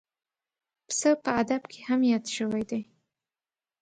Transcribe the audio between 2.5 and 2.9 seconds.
دی.